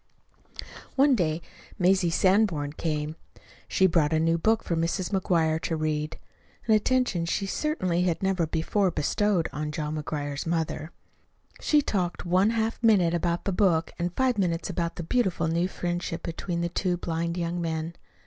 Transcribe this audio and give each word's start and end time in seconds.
One 0.95 1.13
day 1.13 1.43
Mazie 1.77 2.09
Sanborn 2.09 2.73
came. 2.73 3.15
She 3.67 3.85
brought 3.85 4.13
a 4.13 4.19
new 4.19 4.39
book 4.39 4.63
for 4.63 4.75
Mrs. 4.75 5.11
McGuire 5.11 5.61
to 5.61 5.75
read 5.75 6.17
an 6.65 6.73
attention 6.73 7.27
she 7.27 7.45
certainly 7.45 8.01
had 8.01 8.23
never 8.23 8.47
before 8.47 8.89
bestowed 8.89 9.47
on 9.53 9.71
John 9.71 10.01
McGuire's 10.01 10.47
mother. 10.47 10.89
She 11.59 11.83
talked 11.83 12.25
one 12.25 12.49
half 12.49 12.81
minute 12.81 13.13
about 13.13 13.45
the 13.45 13.51
book 13.53 13.91
and 13.99 14.11
five 14.15 14.39
minutes 14.39 14.71
about 14.71 14.95
the 14.95 15.03
beautiful 15.03 15.47
new 15.47 15.67
friendship 15.67 16.23
between 16.23 16.61
the 16.61 16.69
two 16.69 16.97
blind 16.97 17.37
young 17.37 17.61
men. 17.61 17.93